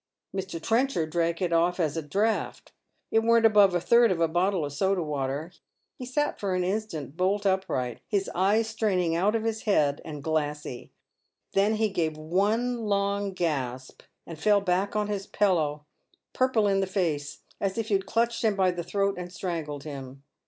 [0.35, 0.59] Mr.
[0.59, 2.71] Trenchard drank it off at a draught.
[3.11, 5.51] It weren't above a third of a bottle of soda water.
[5.99, 10.23] He sat for an instant bolt upright, his eyes straining out of his head and
[10.23, 10.91] glassy;
[11.53, 15.85] then he gave one long gasp, and fell back on his pillow
[16.33, 19.83] pm ple in the face, as if you'd clutched him by the throat and strangled
[19.83, 20.23] him.